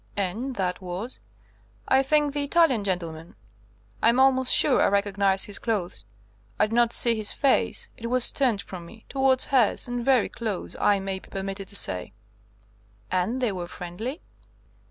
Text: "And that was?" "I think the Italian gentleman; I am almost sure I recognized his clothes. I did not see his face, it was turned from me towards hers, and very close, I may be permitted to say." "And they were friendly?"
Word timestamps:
"And 0.17 0.55
that 0.55 0.81
was?" 0.81 1.19
"I 1.87 2.01
think 2.01 2.33
the 2.33 2.43
Italian 2.43 2.83
gentleman; 2.83 3.35
I 4.01 4.09
am 4.09 4.19
almost 4.19 4.51
sure 4.51 4.81
I 4.81 4.87
recognized 4.87 5.45
his 5.45 5.59
clothes. 5.59 6.05
I 6.57 6.65
did 6.65 6.73
not 6.73 6.91
see 6.91 7.13
his 7.15 7.31
face, 7.31 7.87
it 7.97 8.07
was 8.07 8.31
turned 8.31 8.63
from 8.63 8.83
me 8.83 9.05
towards 9.09 9.43
hers, 9.53 9.87
and 9.87 10.03
very 10.03 10.27
close, 10.27 10.75
I 10.81 10.99
may 10.99 11.19
be 11.19 11.29
permitted 11.29 11.67
to 11.67 11.75
say." 11.75 12.13
"And 13.11 13.41
they 13.43 13.51
were 13.51 13.67
friendly?" 13.67 14.21